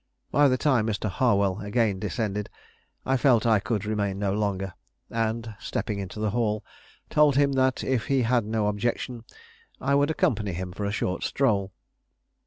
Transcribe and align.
By 0.31 0.47
the 0.47 0.57
time 0.57 0.87
Mr. 0.87 1.07
Harwell 1.09 1.59
again 1.59 1.99
descended, 1.99 2.49
I 3.05 3.17
felt 3.17 3.45
I 3.45 3.59
could 3.59 3.85
remain 3.85 4.17
no 4.17 4.33
longer, 4.33 4.73
and, 5.11 5.53
stepping 5.59 5.99
into 5.99 6.19
the 6.19 6.31
hall, 6.31 6.65
told 7.11 7.35
him 7.35 7.51
that 7.51 7.83
if 7.83 8.07
he 8.07 8.23
had 8.23 8.43
no 8.45 8.65
objection 8.65 9.25
I 9.79 9.93
would 9.93 10.09
accompany 10.09 10.53
him 10.53 10.71
for 10.71 10.85
a 10.85 10.91
short 10.91 11.21
stroll. 11.23 11.71